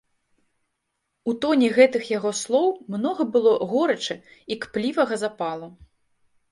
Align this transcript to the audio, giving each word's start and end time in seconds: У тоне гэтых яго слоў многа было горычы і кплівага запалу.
У 1.31 1.35
тоне 1.43 1.69
гэтых 1.77 2.09
яго 2.17 2.31
слоў 2.41 2.67
многа 2.95 3.23
было 3.37 3.51
горычы 3.75 4.15
і 4.19 4.53
кплівага 4.67 5.25
запалу. 5.27 5.67